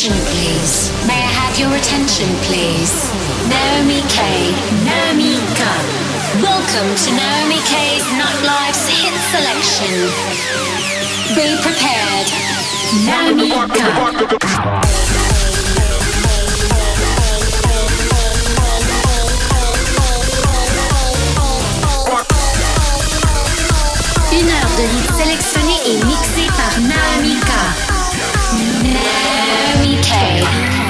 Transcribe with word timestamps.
attention, 0.00 0.24
please? 0.32 0.90
May 1.06 1.20
I 1.20 1.28
have 1.28 1.58
your 1.58 1.76
attention, 1.76 2.28
please? 2.48 3.12
Naomi 3.52 4.00
K. 4.08 4.16
Naomi 4.88 5.36
K. 5.52 5.60
Welcome 6.40 6.88
to 7.04 7.10
Naomi 7.12 7.60
K's 7.68 8.06
Nightlife's 8.16 8.88
hit 8.88 9.12
selection. 9.28 9.92
Be 11.36 11.52
prepared. 11.60 12.28
Naomi 13.04 13.50
K. 13.52 13.80
Une 24.32 24.48
heure 24.48 24.72
de 24.78 24.84
hits 24.96 25.12
sélectionnés 25.18 25.82
et 25.84 26.04
mixés 26.06 26.50
par 26.56 26.80
Naomi 26.80 27.34
K. 27.38 29.29
Naomi 30.10 30.89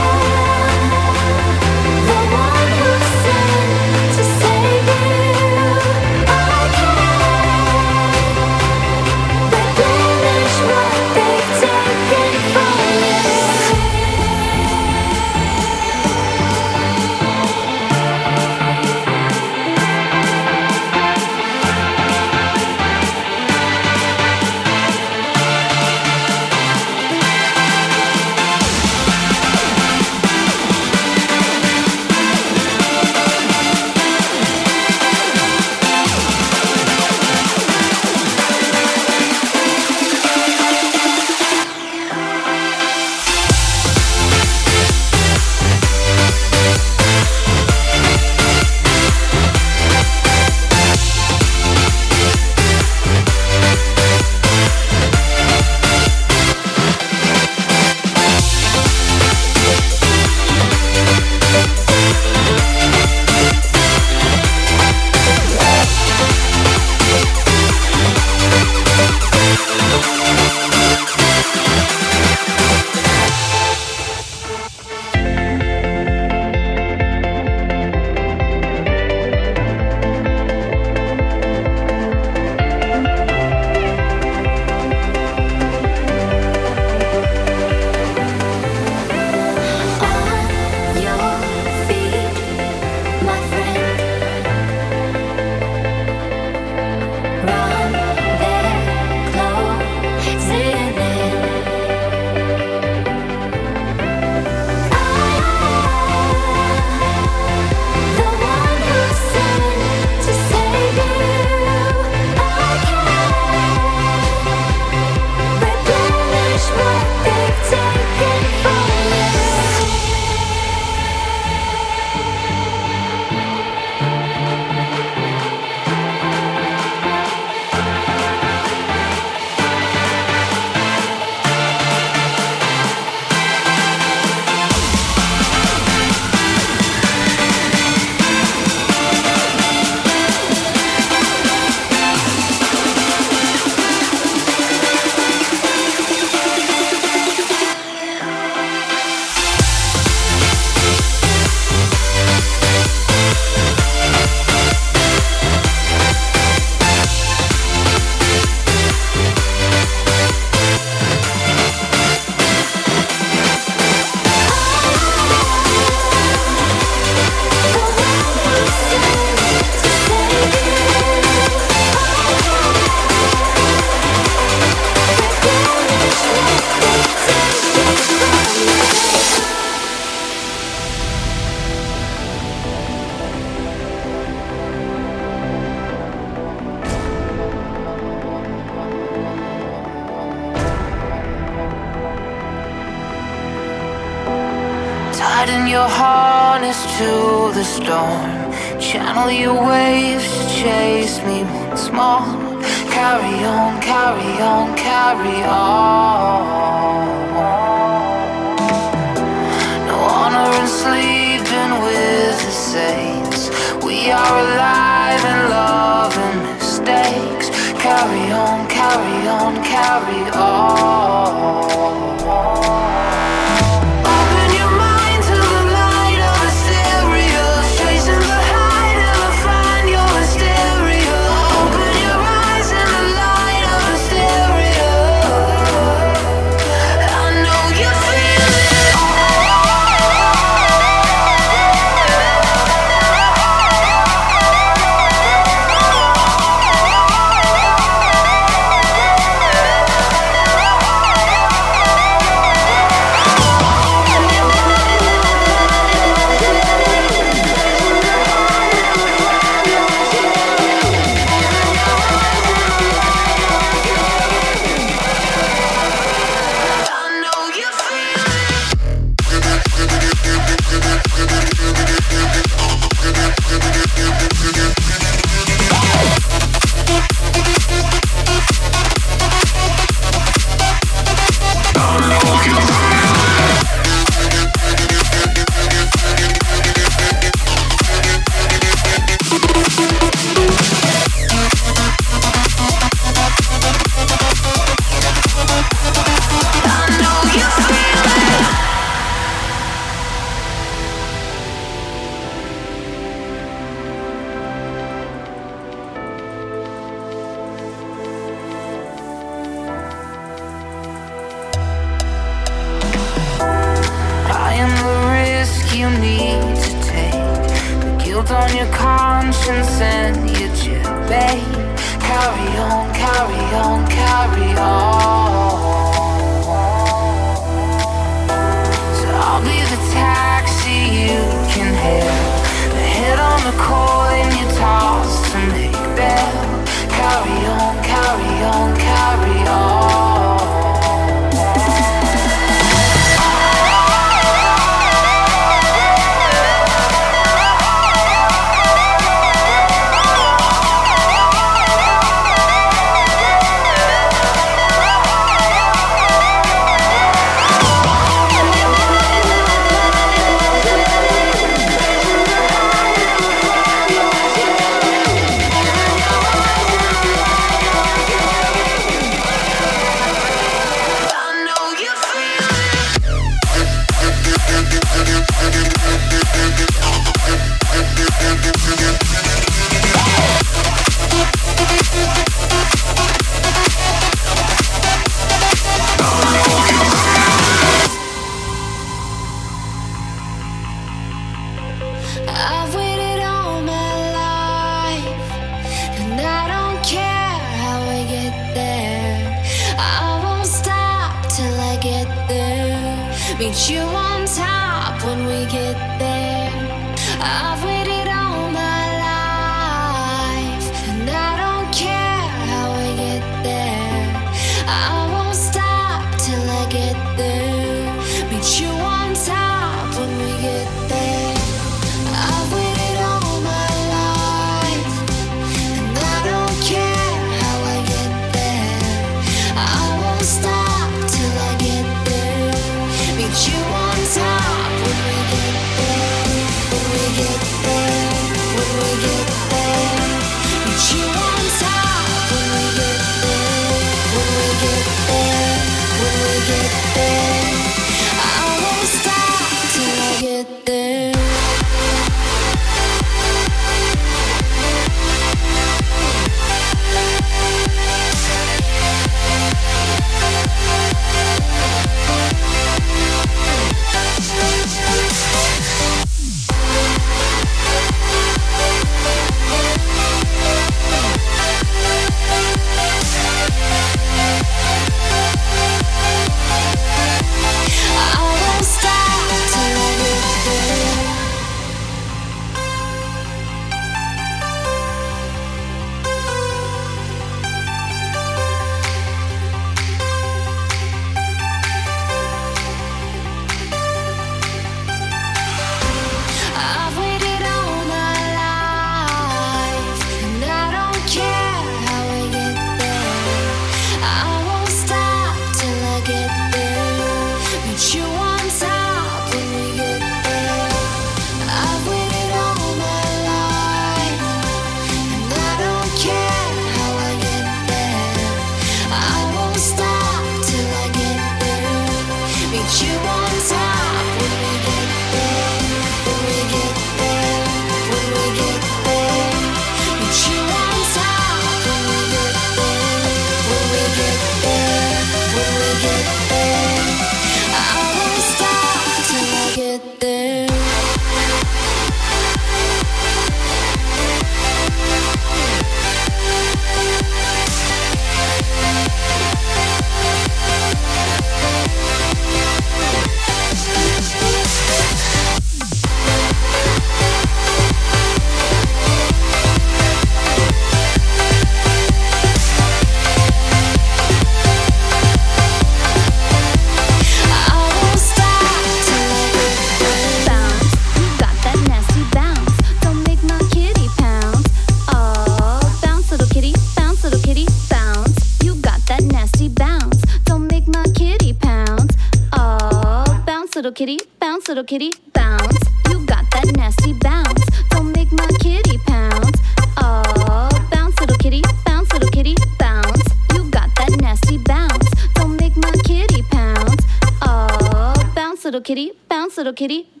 little 598.51 598.61
kitty, 598.61 598.91
bounce, 599.07 599.37
little 599.37 599.53
kitty. 599.53 600.00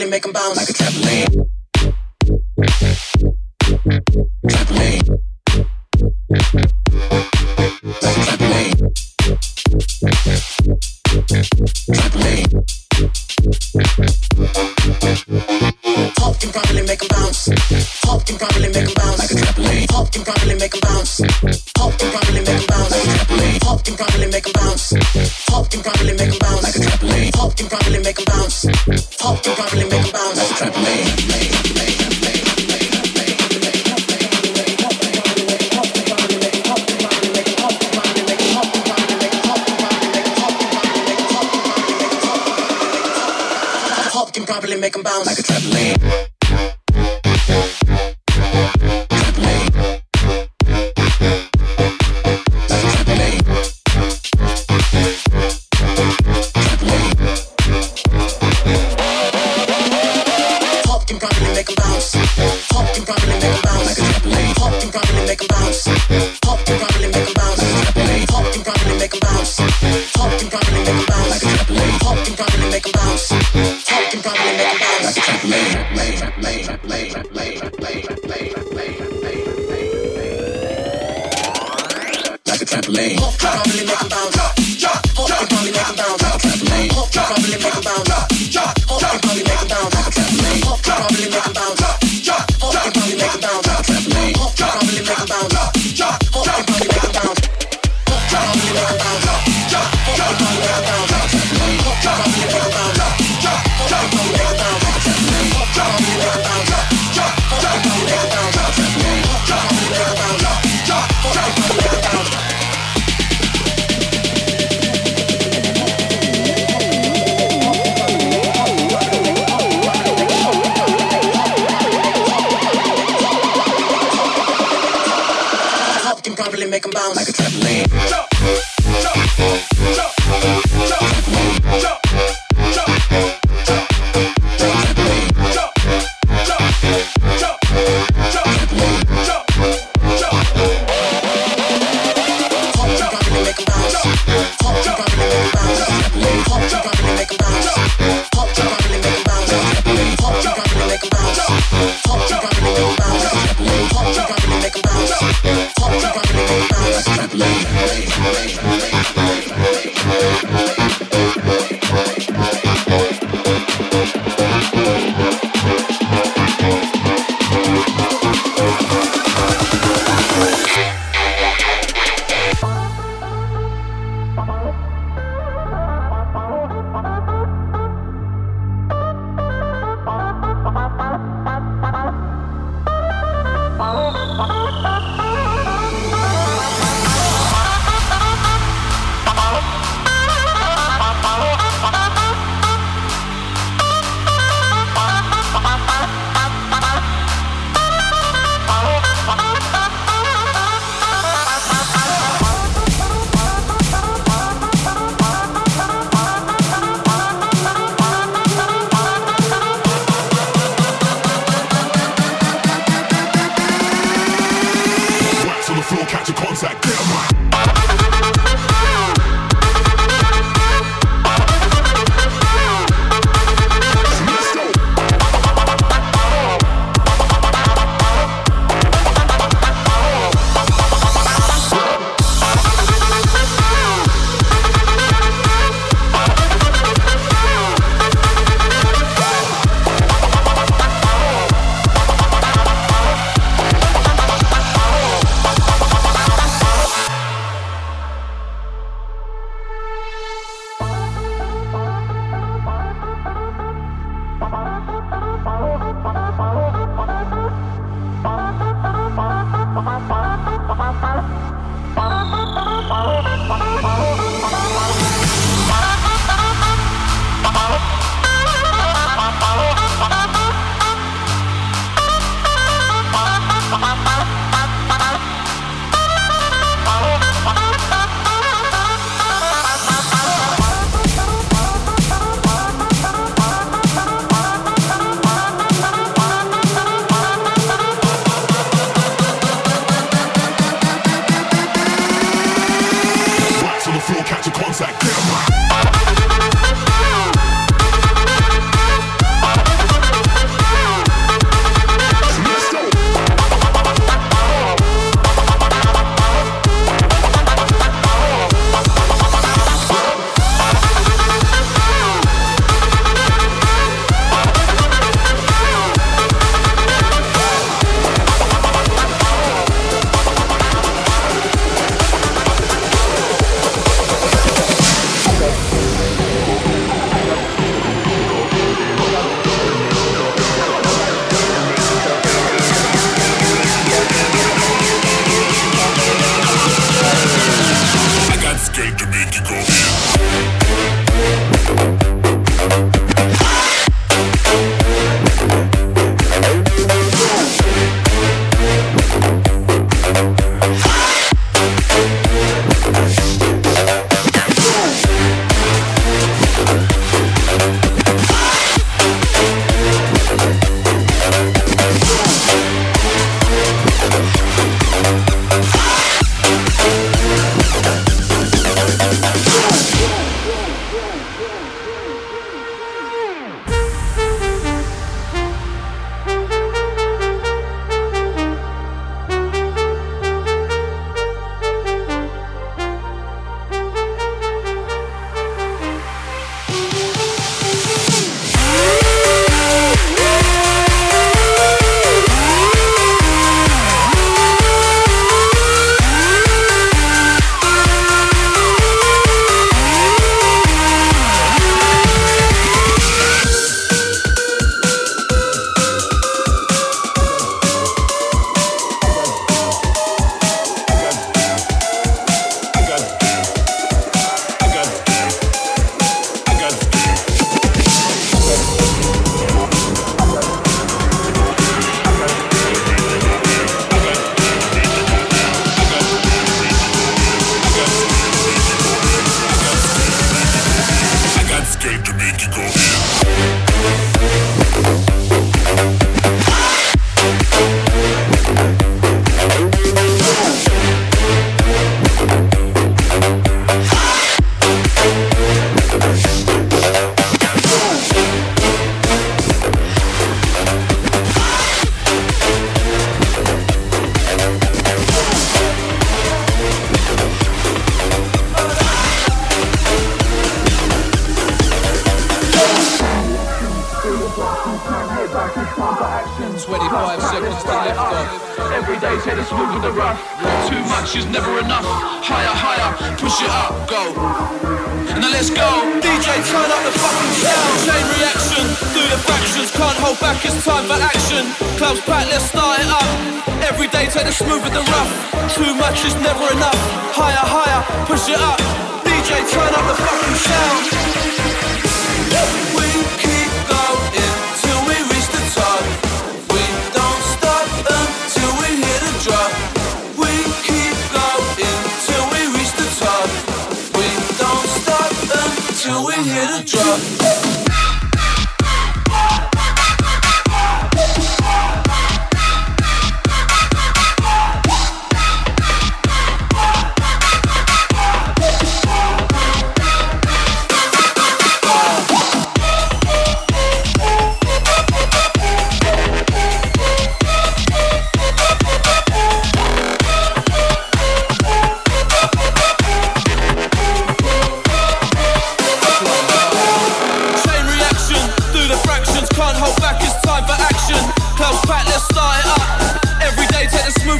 Properly, 0.00 0.10
make 0.10 0.22
them 0.22 0.32
bounce 0.32 0.56
like 0.56 0.68
a. 0.68 0.72
Trampoline. 0.72 1.59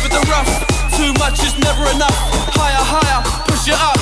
over 0.01 0.09
the 0.09 0.31
rough. 0.31 0.53
Too 0.97 1.13
much 1.15 1.43
is 1.45 1.57
never 1.59 1.85
enough. 1.93 2.17
Higher, 2.57 2.85
higher, 2.85 3.21
push 3.47 3.69
it 3.69 3.77
up. 3.77 4.01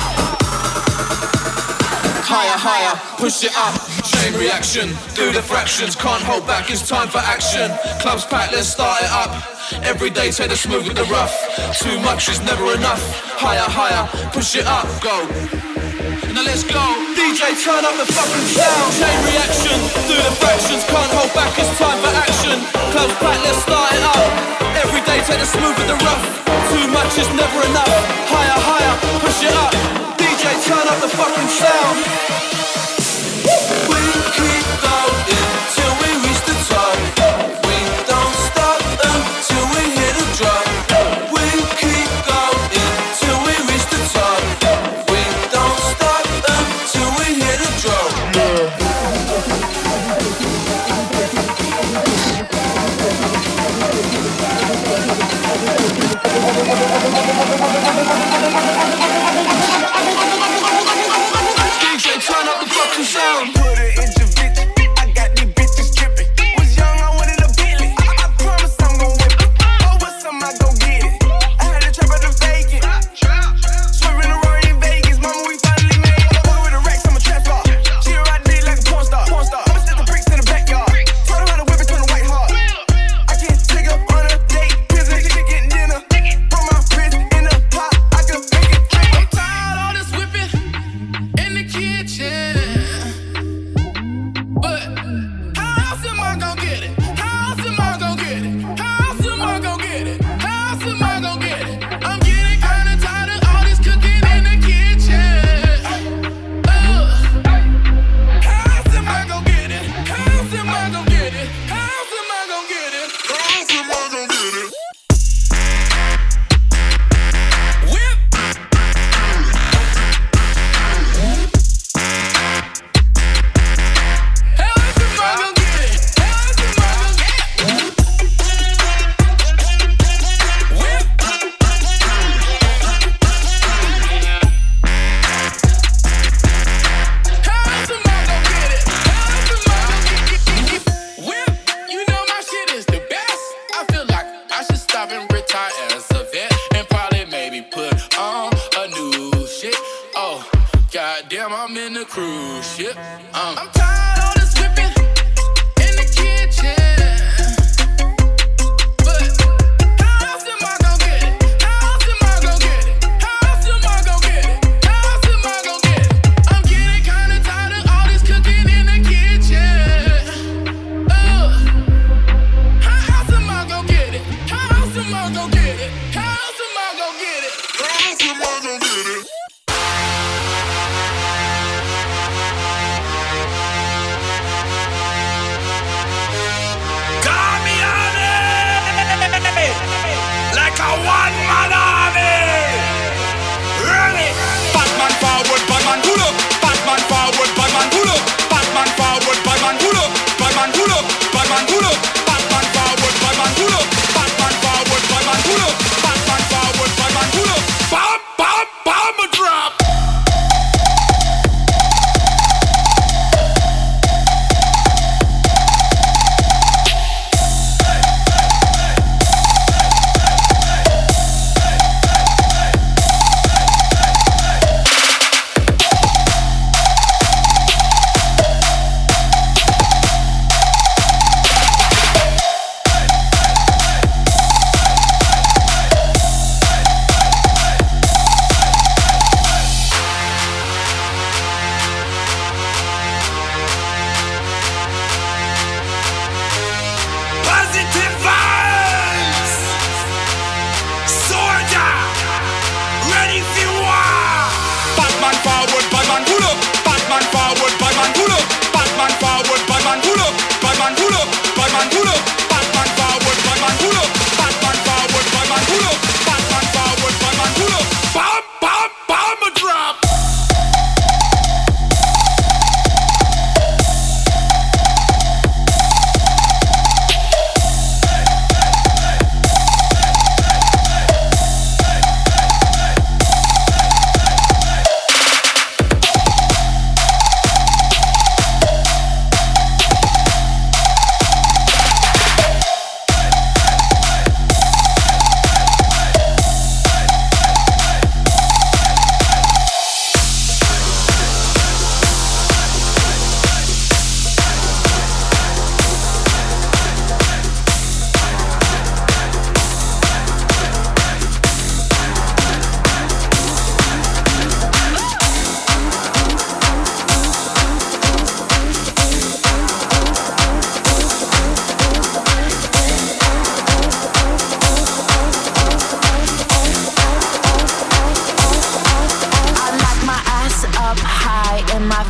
Higher, 2.23 2.57
higher, 2.57 2.95
push 3.17 3.43
it 3.43 3.53
up. 3.55 3.75
Chain 4.05 4.33
reaction, 4.39 4.89
do 5.15 5.31
the 5.31 5.41
fractions. 5.41 5.95
Can't 5.95 6.23
hold 6.23 6.45
back, 6.47 6.69
it's 6.69 6.87
time 6.87 7.07
for 7.09 7.19
action. 7.19 7.71
Clubs 7.99 8.25
packed, 8.25 8.53
let's 8.53 8.69
start 8.69 9.01
it 9.01 9.11
up. 9.11 9.43
Every 9.83 10.09
day, 10.09 10.31
take 10.31 10.49
the 10.49 10.55
smooth 10.55 10.87
with 10.87 10.97
the 10.97 11.05
rough. 11.05 11.35
Too 11.79 11.99
much 11.99 12.29
is 12.29 12.39
never 12.41 12.73
enough. 12.73 13.03
Higher, 13.35 13.67
higher, 13.67 14.07
push 14.31 14.55
it 14.55 14.65
up, 14.65 14.87
go. 15.01 15.68
Now 16.33 16.45
let's 16.45 16.63
go. 16.63 16.83
DJ, 17.17 17.57
turn 17.57 17.81
up 17.81 17.97
the 17.97 18.05
fucking 18.05 18.47
sound. 18.53 18.89
Chain 19.01 19.17
reaction, 19.25 19.77
do 20.05 20.13
the 20.13 20.33
fractions. 20.37 20.85
Can't 20.85 21.09
hold 21.17 21.33
back, 21.33 21.57
it's 21.57 21.73
time 21.81 21.97
for 22.05 22.13
action. 22.13 22.57
Clubs 22.93 23.15
back, 23.17 23.39
let's 23.41 23.57
start 23.65 23.89
it 23.97 24.03
up. 24.05 24.29
Every 24.77 25.01
day, 25.09 25.25
take 25.25 25.41
the 25.41 25.49
smooth 25.49 25.73
with 25.73 25.89
the 25.89 25.97
rough. 26.05 26.23
Too 26.69 26.85
much 26.93 27.17
is 27.17 27.29
never 27.33 27.59
enough. 27.65 27.93
Higher, 28.29 28.59
higher, 28.61 28.93
push 29.25 29.41
it 29.41 29.55
up. 29.57 29.73
DJ, 30.21 30.53
turn 30.69 30.85
up 30.85 31.01
the 31.01 31.09
fucking 31.09 31.49
sound. 31.49 32.38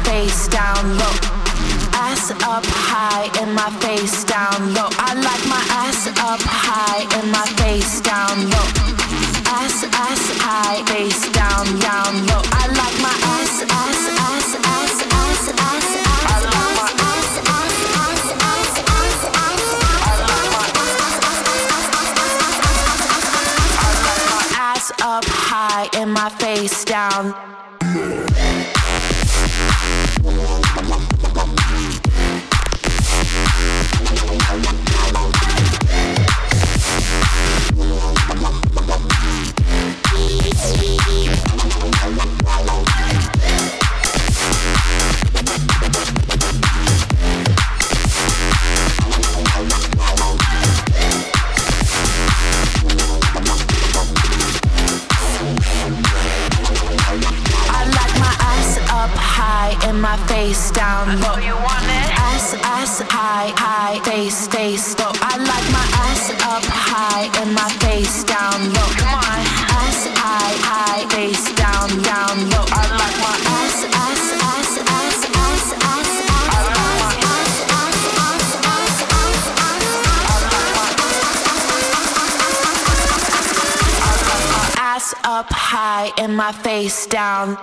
Face 0.04 0.47
down 0.47 0.97
low. 0.97 1.16
Ass 1.93 2.32
up 2.32 2.66
high 2.66 3.30
and 3.41 3.54
my 3.54 3.70
face 3.82 4.24
down 4.24 4.74
low. 4.74 4.89
I 4.97 5.14
like 5.14 5.45
my 5.47 5.64
ass 5.84 6.08
up 6.08 6.41
high 6.41 7.06
and 7.18 7.32
my 7.32 7.45
face 7.62 8.02
down 8.02 8.50
low. 8.50 8.68
Ass, 9.45 9.84
ass 9.84 10.24
high, 10.39 10.84
face 10.86 11.32
down, 11.32 11.66
down 11.80 12.14
low. 12.28 12.41
I 12.62 12.68
like 12.80 12.97
my 13.02 13.16
ass, 13.38 13.64
ass, 13.64 14.02
ass, 14.26 14.50
ass, 14.74 15.00
ass, 15.18 15.45
ass, 15.58 15.86
ass. 15.86 15.88
I 16.26 16.38
like 16.50 16.70
my 16.80 16.89
ass, 17.12 17.32
ass, 17.54 17.78
ass, 18.00 18.26
ass, 18.47 18.70
ass, 18.93 19.14
ass. 19.14 19.62
I 23.78 23.91
like 24.06 24.24
my 24.32 24.45
ass 24.70 24.91
up 25.02 25.26
high 25.26 25.88
and 26.00 26.14
my 26.14 26.30
face 26.30 26.86
down. 26.86 27.34
Face 60.28 60.72
down 60.72 61.20
low. 61.22 61.38
You 61.38 61.55
want 61.55 61.86
it? 61.86 62.09
Ass, 62.32 62.53
ass 62.63 63.01
high, 63.09 63.51
high, 63.55 63.99
face, 64.03 64.47
face 64.47 64.97
low. 64.99 65.11
I 65.22 65.38
like 65.38 65.67
my 65.72 65.86
ass 66.07 66.32
up 66.43 66.65
high 66.65 67.30
and 67.41 67.53
my 67.53 67.70
face 67.84 68.24
down 68.24 68.59
low. 68.74 68.89
Come 68.99 69.13
on. 69.15 69.39
Ass 69.80 70.07
high, 70.17 70.55
high, 70.67 71.03
face 71.13 71.53
down, 71.55 71.89
down 72.03 72.36
low. 72.51 72.65
I 72.67 72.84
like 73.01 73.17
my 73.26 73.36
ass, 73.59 73.78
ass, 74.03 74.26
ass, 74.49 74.72
ass, 74.97 75.22
ass, 75.38 75.74
ass, 75.84 76.13
ass. 76.24 76.39
Up 85.24 85.51
high 85.51 86.11
and 86.17 86.36
my 86.36 86.51
face 86.51 87.05
down. 87.07 87.57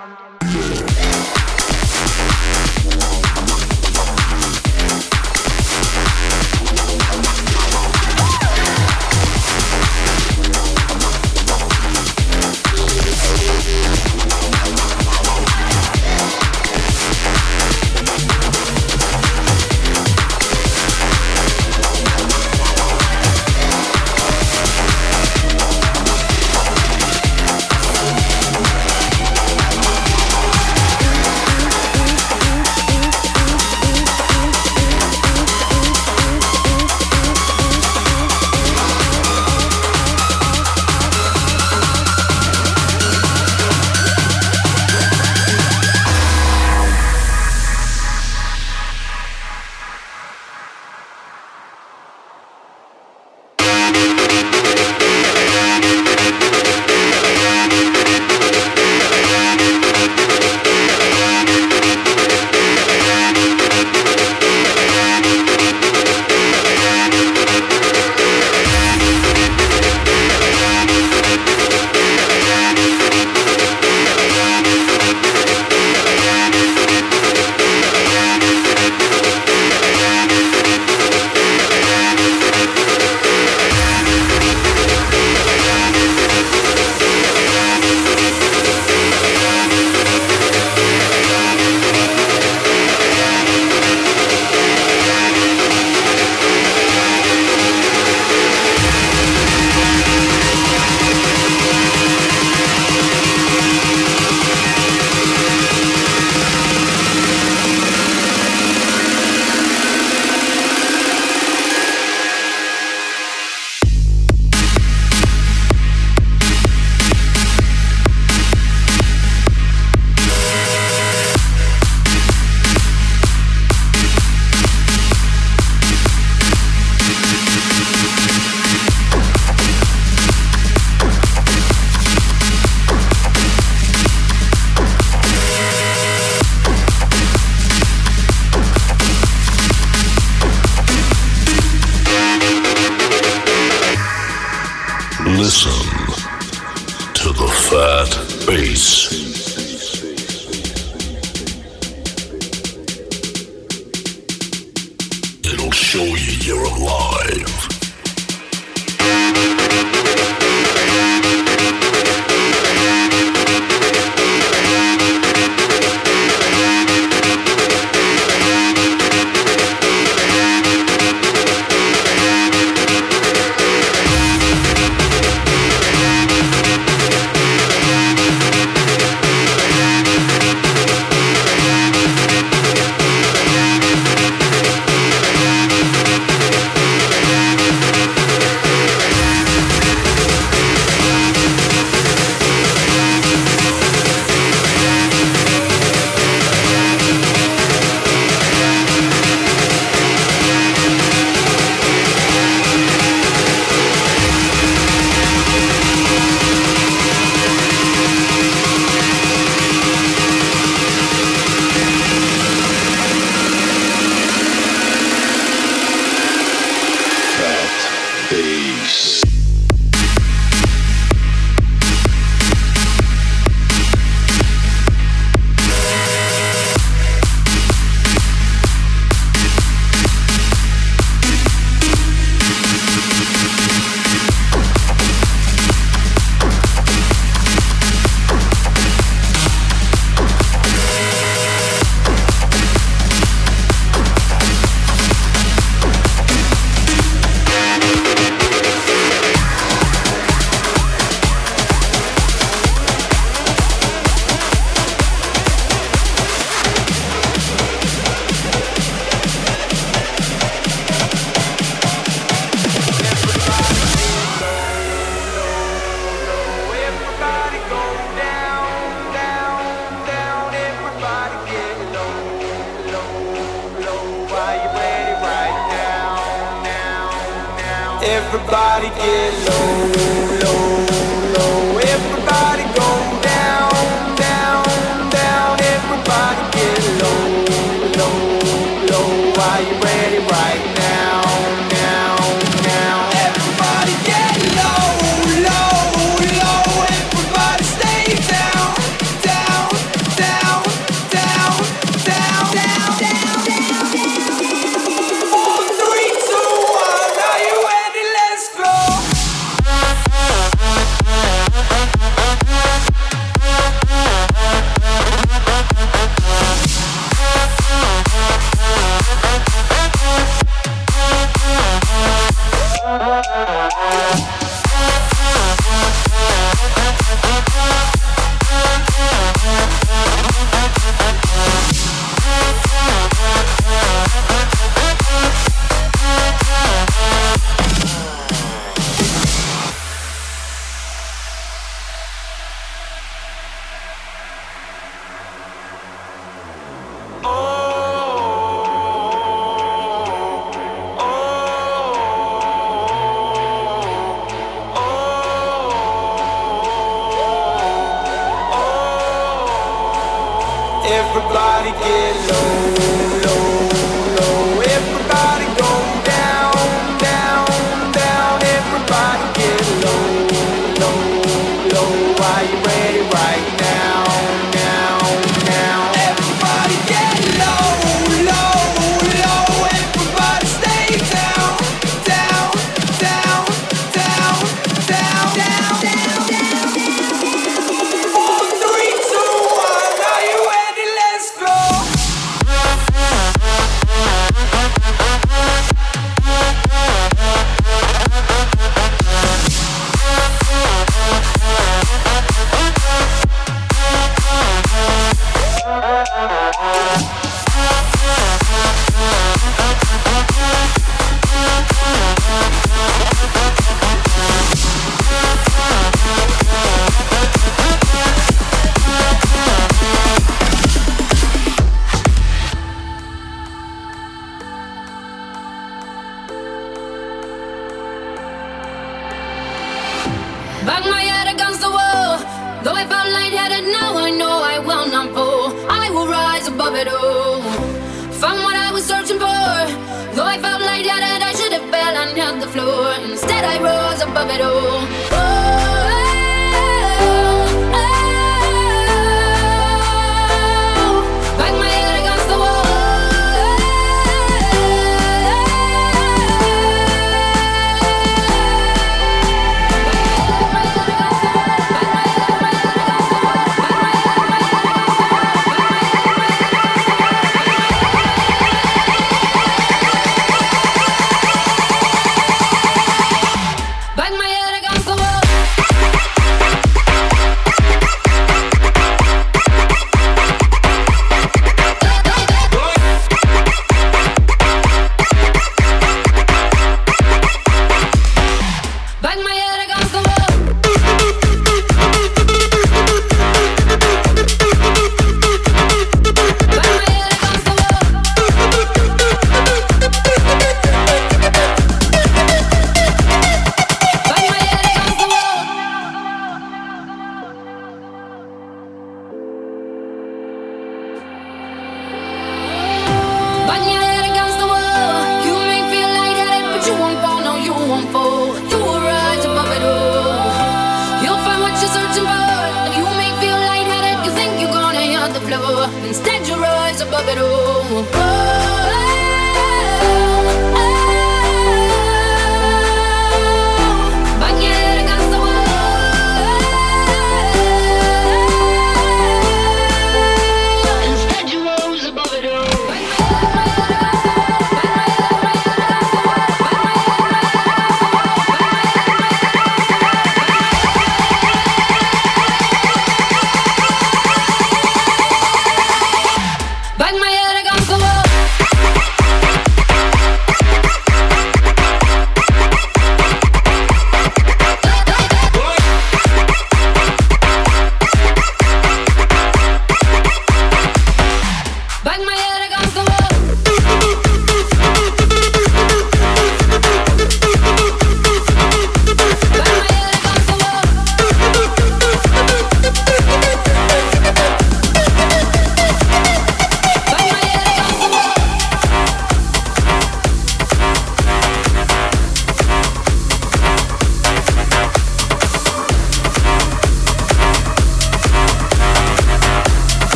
Everybody 360.89 361.73
get 361.83 362.15
low, 362.31 363.27
low, 363.27 363.56